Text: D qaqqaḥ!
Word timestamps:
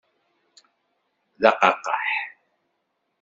D 1.41 1.43
qaqqaḥ! 1.59 2.09